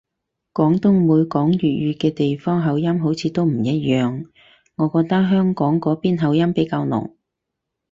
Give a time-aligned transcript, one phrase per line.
[0.51, 4.25] 廣東每講粵語嘅地方口音好似都唔一樣，
[4.77, 7.11] 我覺得香港嗰邊口音比較濃